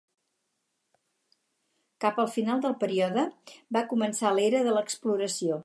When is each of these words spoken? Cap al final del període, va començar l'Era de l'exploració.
Cap 2.05 2.17
al 2.23 2.33
final 2.37 2.63
del 2.63 2.75
període, 2.85 3.27
va 3.79 3.85
començar 3.93 4.33
l'Era 4.39 4.63
de 4.69 4.75
l'exploració. 4.79 5.59